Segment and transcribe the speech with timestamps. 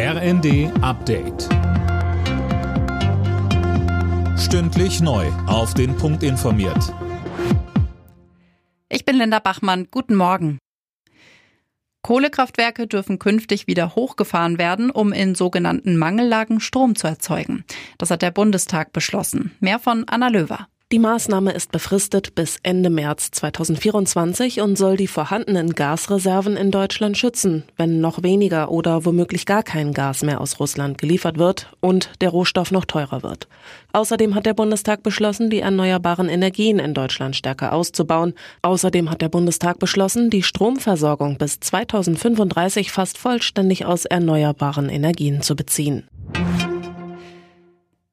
[0.00, 1.48] RND Update.
[4.38, 5.26] Stündlich neu.
[5.48, 6.94] Auf den Punkt informiert.
[8.88, 9.88] Ich bin Linda Bachmann.
[9.90, 10.60] Guten Morgen.
[12.02, 17.64] Kohlekraftwerke dürfen künftig wieder hochgefahren werden, um in sogenannten Mangellagen Strom zu erzeugen.
[17.98, 19.50] Das hat der Bundestag beschlossen.
[19.58, 20.68] Mehr von Anna Löwer.
[20.90, 27.18] Die Maßnahme ist befristet bis Ende März 2024 und soll die vorhandenen Gasreserven in Deutschland
[27.18, 32.08] schützen, wenn noch weniger oder womöglich gar kein Gas mehr aus Russland geliefert wird und
[32.22, 33.48] der Rohstoff noch teurer wird.
[33.92, 38.32] Außerdem hat der Bundestag beschlossen, die erneuerbaren Energien in Deutschland stärker auszubauen.
[38.62, 45.54] Außerdem hat der Bundestag beschlossen, die Stromversorgung bis 2035 fast vollständig aus erneuerbaren Energien zu
[45.54, 46.08] beziehen.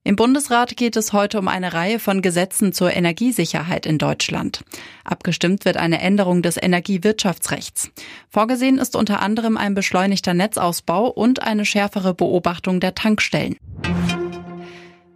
[0.08, 4.64] Im Bundesrat geht es heute um eine Reihe von Gesetzen zur Energiesicherheit in Deutschland.
[5.04, 7.90] Abgestimmt wird eine Änderung des Energiewirtschaftsrechts.
[8.30, 13.58] Vorgesehen ist unter anderem ein beschleunigter Netzausbau und eine schärfere Beobachtung der Tankstellen.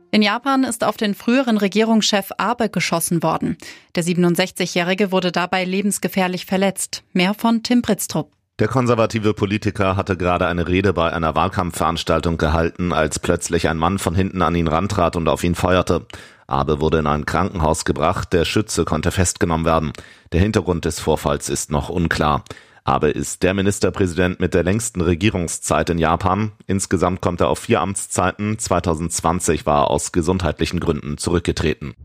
[0.10, 3.58] In Japan ist auf den früheren Regierungschef Abe geschossen worden.
[3.94, 7.04] Der 67-Jährige wurde dabei lebensgefährlich verletzt.
[7.14, 8.32] Mehr von Tim Pritztrup.
[8.60, 14.00] Der konservative Politiker hatte gerade eine Rede bei einer Wahlkampfveranstaltung gehalten, als plötzlich ein Mann
[14.00, 16.06] von hinten an ihn rantrat und auf ihn feuerte.
[16.46, 19.94] Abe wurde in ein Krankenhaus gebracht, der Schütze konnte festgenommen werden.
[20.34, 22.44] Der Hintergrund des Vorfalls ist noch unklar.
[22.84, 26.52] Abe ist der Ministerpräsident mit der längsten Regierungszeit in Japan.
[26.68, 28.60] Insgesamt kommt er auf vier Amtszeiten.
[28.60, 31.96] 2020 war er aus gesundheitlichen Gründen zurückgetreten.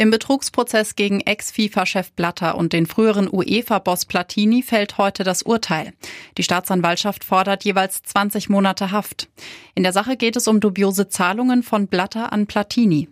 [0.00, 5.92] Im Betrugsprozess gegen Ex-FIFA-Chef Blatter und den früheren UEFA-Boss Platini fällt heute das Urteil.
[6.36, 9.28] Die Staatsanwaltschaft fordert jeweils 20 Monate Haft.
[9.74, 13.08] In der Sache geht es um dubiose Zahlungen von Blatter an Platini.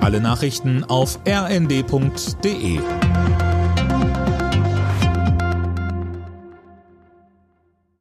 [0.00, 2.80] Alle Nachrichten auf rnd.de